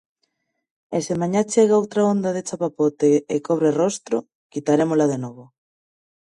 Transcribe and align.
E 0.95 0.97
se 1.05 1.13
mañá 1.21 1.41
chega 1.51 1.79
outra 1.81 2.01
onda 2.13 2.29
de 2.35 2.45
chapapote 2.49 3.09
e 3.33 3.37
cobre 3.47 3.69
Rostro, 3.81 4.17
quitarémola 4.51 5.05
de 5.11 5.17
novo. 5.25 5.43